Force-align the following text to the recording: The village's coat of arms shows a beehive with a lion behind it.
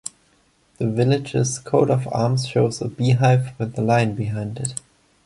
The 0.79 0.87
village's 0.89 1.59
coat 1.59 1.91
of 1.91 2.07
arms 2.11 2.47
shows 2.47 2.81
a 2.81 2.87
beehive 2.89 3.51
with 3.59 3.77
a 3.77 3.83
lion 3.83 4.15
behind 4.15 4.57
it. 4.57 4.73